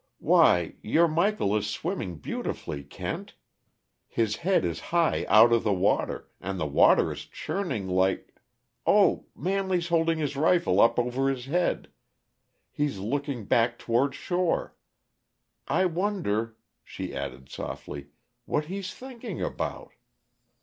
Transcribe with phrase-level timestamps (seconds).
[0.17, 3.35] Why, your Michael is swimming beautifully, Kent!
[4.07, 8.33] His head is high out of the water, and the water is churning like
[8.87, 11.87] Oh, Manley's holding his rifle up over his head
[12.71, 14.75] he's looking back toward shore.
[15.67, 18.07] I wonder," she added softly,
[18.45, 19.91] "what he's thinking about!